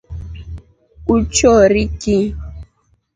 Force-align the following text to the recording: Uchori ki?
Uchori 1.15 1.83
ki? 2.01 2.17